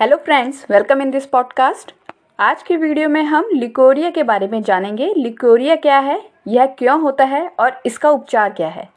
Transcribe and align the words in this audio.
Hello 0.00 0.16
friends 0.16 0.66
welcome 0.70 1.02
in 1.02 1.10
this 1.10 1.26
podcast 1.26 1.94
आज 2.40 2.62
की 2.62 2.76
video 2.76 3.08
में 3.08 3.22
हम 3.22 3.44
लिकोरिया 3.52 4.10
के 4.10 4.22
बारे 4.22 4.48
में 4.48 4.62
जानेंगे। 4.62 5.14
लिकोरिया 5.16 5.76
क्या 5.76 5.98
है? 5.98 6.22
यह 6.48 6.66
क्यों 6.66 7.00
होता 7.00 7.24
है? 7.24 7.52
और 7.60 7.80
इसका 7.86 8.10
उपचार 8.10 8.52
क्या 8.52 8.68
है? 8.68 8.88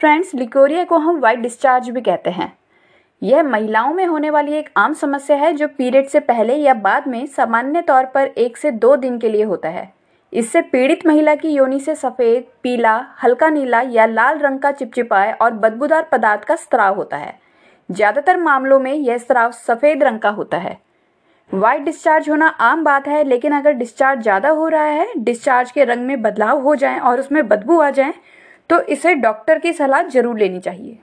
फ्रेंड्स 0.00 0.34
लिकोरिया 0.34 0.84
को 0.84 0.96
हम 0.96 1.18
वाइट 1.18 1.38
डिस्चार्ज 1.38 1.90
भी 1.90 2.00
कहते 2.00 2.30
हैं। 2.30 2.58
यह 3.22 3.42
महिलाओं 3.42 3.94
में 3.94 4.06
होने 4.06 4.30
वाली 4.30 4.52
एक 4.52 4.70
आम 4.76 4.92
समस्या 4.92 5.36
है, 5.36 5.52
जो 5.52 5.68
पीरियड 5.68 6.06
से 6.06 6.20
पहले 6.20 6.54
या 6.54 6.74
बाद 6.74 7.08
में 7.08 7.26
सामान्य 7.26 7.82
तौर 7.82 8.04
पर 8.04 8.26
एक 8.26 8.56
से 8.56 8.70
दो 8.70 8.96
दिन 8.96 9.18
के 9.18 9.28
लिए 9.28 9.42
होता 9.42 9.68
है। 9.68 9.92
इससे 10.32 10.60
पीड़ित 10.60 11.06
महिला 11.06 11.34
की 11.34 11.48
योनि 11.48 11.80
से 11.80 11.94
सफ़ेद, 11.94 12.44
पीला, 12.62 13.06
हल्का 13.22 13.48
नीला 13.48 13.80
या 13.80 14.06
लाल 14.06 14.38
रंग 14.38 14.58
का 14.58 14.72
चिपचिपाए 14.72 15.32
और 15.32 15.50
बदबूदार 15.50 16.08
पदार्थ 16.12 16.44
का 16.44 16.56
स्त्राव 16.56 16.94
होता 16.94 17.16
है। 17.16 17.51
ज़्यादातर 17.88 18.36
मामलों 18.38 18.78
में 18.80 18.92
यह 18.92 19.18
स्राव 19.18 19.52
सफ़ेद 19.52 20.02
रंग 20.02 20.20
का 20.20 20.30
होता 20.30 20.58
है। 20.58 20.78
वाइट 21.50 21.82
डिस्चार्ज 21.82 22.28
होना 22.30 22.46
आम 22.46 22.84
बात 22.84 23.08
है, 23.08 23.22
लेकिन 23.24 23.52
अगर 23.52 23.72
डिस्चार्ज 23.74 24.22
ज़्यादा 24.22 24.48
हो 24.50 24.68
रहा 24.68 24.84
है 24.84 25.12
डिस्चार्ज 25.16 25.70
के 25.70 25.84
रंग 25.84 26.06
में 26.06 26.22
बदलाव 26.22 26.60
हो 26.60 26.74
जाए 26.76 26.98
और 27.00 27.20
उसमें 27.20 27.46
बदबू 27.48 27.80
आ 27.80 27.90
जाए 27.90 28.14
तो 28.70 28.80
इसे 28.82 29.14
डॉक्टर 29.16 29.58
की 29.58 29.72
सलाह 29.72 30.02
ज़रूर 30.04 30.38
लेनी 30.38 30.60
चाहिए। 30.60 30.98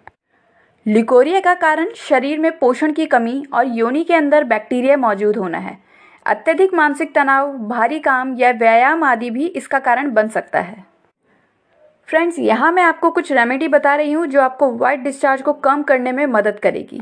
लिकोरिया 0.86 1.40
का 1.40 1.54
कारण 1.56 1.94
शरीर 1.98 2.40
में 2.40 2.52
पोषण 2.60 2.94
की 2.94 3.06
कमी 3.08 3.44
और 3.54 3.68
योनि 3.70 4.04
के 4.04 4.14
अंदर 4.16 4.44
बैक्टीरिया 4.46 4.98
मौजूद 4.98 5.38
होना 5.38 5.58
है। 5.60 5.78
अत्यधिक 6.26 6.74
मानसिक 6.74 7.14
तनाव, 7.16 7.52
भारी 7.60 8.00
काम 8.00 8.36
या 8.38 8.52
व्यायाम 8.52 9.04
आदि 9.04 9.30
भी 9.30 9.46
इसका 9.48 9.80
कारण 9.80 10.12
बन 10.12 10.28
सकता 10.30 10.60
है। 10.60 10.84
फ्रेंड्स 12.10 12.38
यहाँ 12.40 12.72
मैं 12.72 12.84
आपको 12.84 13.10
कुछ 13.12 13.32
रेमेडी 13.32 13.68
बता 13.68 13.94
रही 13.96 14.12
हूँ 14.12 14.26
जो 14.28 14.42
आपको 14.42 14.72
वाइट 14.72 15.00
डिस्चार्ज 15.00 15.42
को 15.42 15.52
कम 15.54 15.82
करने 15.84 16.12
में 16.12 16.26
मदद 16.26 16.60
करेगी। 16.60 17.02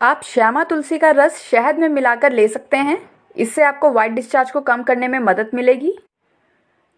आप 0.00 0.20
श्यामा 0.24 0.64
तुलसी 0.64 0.98
का 0.98 1.10
रस 1.10 1.38
शहद 1.40 1.78
में 1.78 1.88
मिलाकर 1.88 2.32
ले 2.32 2.46
सकते 2.48 2.76
हैं। 2.76 2.98
इससे 3.36 3.62
आपको 3.62 3.90
वाइट 3.90 4.12
डिस्चार्ज 4.12 4.50
को 4.50 4.60
कम 4.60 4.82
करने 4.82 5.08
में 5.08 5.18
मदद 5.18 5.50
मिलेगी। 5.54 5.96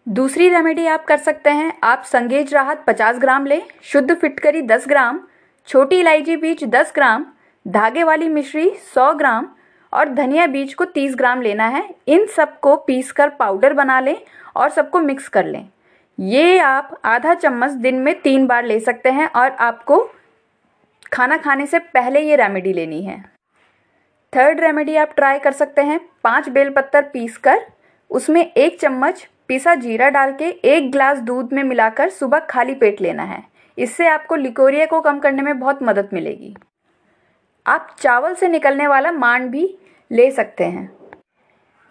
दूसरी 0.07 0.49
रेमेडी 0.49 0.87
आप 0.87 1.05
कर 1.05 1.17
सकते 1.17 1.49
हैं। 1.49 1.71
आप 1.83 2.03
संगेज 2.05 2.53
राहत 2.53 2.83
50 2.87 3.19
ग्राम 3.19 3.45
लें, 3.45 3.61
शुद्ध 3.83 4.15
फिटकरी 4.15 4.61
10 4.63 4.87
ग्राम, 4.87 5.19
छोटी 5.67 5.99
इलायची 5.99 6.37
बीज 6.37 6.63
10 6.65 6.91
ग्राम, 6.95 7.25
धागे 7.65 8.03
वाली 8.03 8.29
मिश्री 8.29 8.69
100 8.93 9.13
ग्राम 9.13 9.47
और 9.93 10.09
धनिया 10.09 10.47
बीज 10.47 10.73
को 10.73 10.85
30 10.85 11.15
ग्राम 11.15 11.41
लेना 11.41 11.67
है। 11.67 11.87
इन 12.07 12.27
सबको 12.27 12.75
पीस 12.77 13.11
कर 13.11 13.29
पाउडर 13.29 13.73
बना 13.73 13.99
लें 13.99 14.15
और 14.55 14.69
सबको 14.69 14.99
मिक्स 14.99 15.27
कर 15.27 15.45
लें। 15.45 15.67
ये 16.19 16.57
आप 16.59 16.99
आधा 17.05 17.33
चम्मच 17.33 17.71
दिन 17.71 17.95
में 17.95 18.13
तीन 18.21 18.47
बार 18.47 18.65
ले 18.65 18.79
सकते 18.79 19.09
हैं 19.09 19.27
और 19.27 19.51
आपको 19.51 19.97
खाना 21.13 21.37
खाने 21.37 21.65
से 21.65 21.79
पहले 21.79 22.21
ये 22.21 22.35
रेमेडी 22.35 22.73
लेनी 22.73 23.01
है। 23.03 23.19
थर्ड 24.33 24.59
रेमेडी 24.59 24.95
आप 24.95 25.13
ट्राई 25.15 25.39
कर 25.39 25.51
सकते 25.51 25.81
हैं, 25.81 25.99
पाँच 26.23 26.49
बेल 26.49 26.69
पत्तर 26.69 27.03
पीस 27.03 27.37
कर 27.37 27.65
उसमें 28.11 28.41
एक 28.43 28.79
चम्मच 28.79 29.27
पिसा 29.47 29.75
जीरा 29.75 30.09
डाल 30.09 30.33
के 30.33 30.45
एक 30.45 30.91
गिलास 30.91 31.19
दूध 31.19 31.53
में 31.53 31.63
मिलाकर 31.63 32.09
सुबह 32.09 32.39
खाली 32.39 32.73
पेट 32.73 33.01
लेना 33.01 33.23
है। 33.23 33.43
इससे 33.77 34.07
आपको 34.07 34.35
लिकोरिया 34.35 34.85
को 34.85 35.01
कम 35.01 35.19
करने 35.19 35.41
में 35.41 35.59
बहुत 35.59 35.83
मदद 35.83 36.09
मिलेगी। 36.13 36.55
आप 37.65 37.95
चावल 37.99 38.35
से 38.35 38.47
निकलने 38.47 38.87
वाला 38.87 39.11
मांड 39.11 39.49
भी 39.51 39.77
ले 40.11 40.31
सकते 40.31 40.63
हैं। 40.63 40.96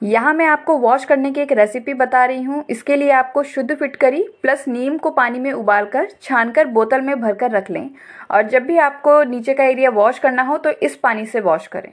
यहाँ 0.03 0.33
मैं 0.35 0.47
आपको 0.47 0.77
वॉश 0.79 1.05
करने 1.05 1.31
की 1.31 1.41
एक 1.41 1.53
रेसिपी 1.53 1.95
बता 1.95 2.25
रही 2.25 2.43
हूँ। 2.43 2.65
इसके 2.71 2.97
लिए 2.97 3.11
आपको 3.11 3.43
शुद्ध 3.45 3.75
फिटकरी 3.75 4.23
प्लस 4.43 4.65
नीम 4.69 4.97
को 4.99 5.11
पानी 5.11 5.39
में 5.39 5.53
उबालकर, 5.53 6.09
छानकर 6.23 6.67
बोतल 6.67 7.01
में 7.01 7.21
भरकर 7.21 7.51
रख 7.51 7.71
लें। 7.71 7.89
और 8.31 8.43
जब 8.43 8.63
भी 8.63 8.77
आपको 8.79 9.23
नीचे 9.25 9.55
का 9.55 9.65
एरिया 9.65 9.91
वॉश 9.91 10.19
करना 10.19 10.43
हो 10.43 10.57
तो 10.59 10.71
इस 10.73 10.97
पानी 10.97 11.25
से 11.27 11.41
वॉश 11.41 11.67
करें। 11.67 11.93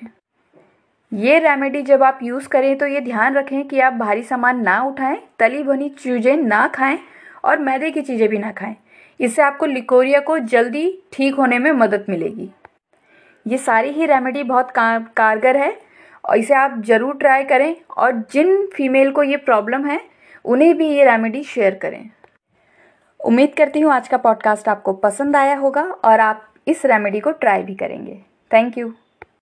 ये 1.11 1.39
रेमेडी 1.39 1.81
जब 1.83 2.03
आप 2.03 2.19
यूज़ 2.23 2.47
करें 2.47 2.77
तो 2.77 2.85
ये 2.85 3.01
ध्यान 3.01 3.35
रखें 3.35 3.67
कि 3.67 3.79
आप 3.79 3.93
भारी 3.93 4.23
सामान 4.23 4.61
ना 4.61 4.81
उठाएँ, 4.83 5.19
तली 5.39 5.63
भुनी 5.63 5.89
चीज़ें 5.91 6.35
ना 6.37 6.67
खाएँ 6.67 6.99
और 7.43 7.59
मैदे 7.59 7.91
की 7.91 8.01
चीज़ें 8.01 8.27
भी 8.29 8.37
ना 8.37 8.51
खाएँ। 8.51 8.75
इससे 9.19 9.41
आपको 9.41 9.65
लिकोरिया 9.65 10.19
को 10.19 10.37
जल्दी 10.39 10.87
ठीक 11.13 11.35
होने 11.35 11.59
में 11.59 11.71
मदद 11.71 12.05
मिलेगी। 12.09 12.49
ये 13.45 13.57
सारी 13.59 13.89
ही 13.89 14.05
रेमेडी 14.05 14.43
बहुत 14.43 14.71
कारगर 14.71 15.57
है। 15.57 15.71
और 16.25 16.37
इसे 16.37 16.53
आप 16.53 16.81
ज़रूर 16.85 17.17
ट्राई 17.17 17.43
करें 17.43 17.75
और 17.97 18.11
जिन 18.31 18.65
फीमेल 18.75 19.11
को 19.11 19.23
ये 19.23 19.37
प्रॉब्लम 19.37 19.85
है, 19.85 19.99
उन्हें 20.45 20.75
भी 20.77 20.87
ये 20.87 21.05
रेमेडी 21.05 21.43
शेयर 21.43 21.75
करें। 21.75 22.09
उम्मीद 23.19 23.53
करती 23.57 23.79
हूँ 23.79 23.91
आज 23.93 24.07
का 24.07 24.17
पॉडकास्ट 24.17 24.67
आपको 24.69 24.93
पसंद 24.93 25.35
आया 25.35 25.55
होगा 25.57 25.83
और 25.83 26.19
आप 26.19 26.49
इस 26.67 26.85
रेमेडी 26.85 27.19
को 27.19 27.31
ट्राई 27.33 27.63
भी 27.63 27.75
करेंगे। 27.75 28.19
Thank 28.51 28.77
you 28.77 28.93